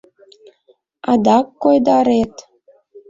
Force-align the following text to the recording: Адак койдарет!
Адак 1.11 1.47
койдарет! 1.61 2.33